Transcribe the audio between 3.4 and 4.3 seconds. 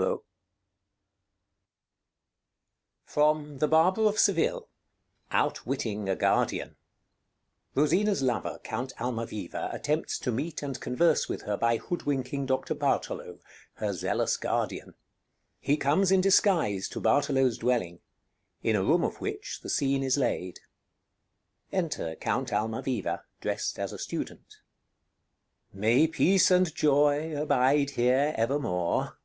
FROM 'THE BARBER OF